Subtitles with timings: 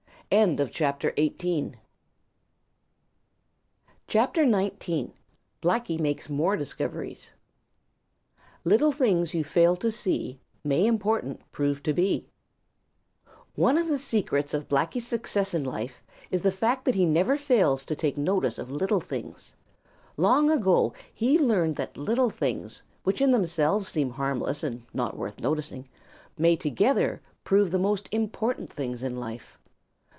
[0.33, 1.75] CHAPTER XIX:
[4.07, 7.31] Blacky Makes More Discoveries
[8.63, 12.21] Little things you fail to see May important prove to be.
[12.21, 12.23] Blacky
[13.25, 13.41] the Crow.
[13.55, 17.35] One of the secrets of Blacky's success in life is the fact that he never
[17.35, 19.53] fails to take note of little things.
[20.15, 25.41] Long ago he learned that little things which in themselves seem harmless and not worth
[25.41, 25.89] noticing
[26.37, 29.57] may together prove the most important things in life.